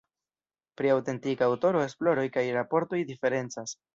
[0.79, 3.79] Pri aŭtentika aŭtoro esploroj kaj raportoj diferencas.